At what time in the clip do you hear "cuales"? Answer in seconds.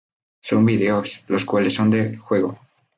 1.45-1.75